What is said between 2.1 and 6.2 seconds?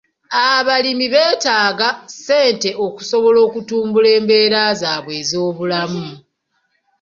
ssente okusobola okutumbula embeera zaabwe ez'obulamu.